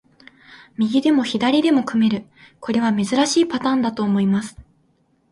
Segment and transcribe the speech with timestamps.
[0.79, 2.25] 右でも左でも組める、
[2.59, 4.57] これは珍しいパターンだと思います。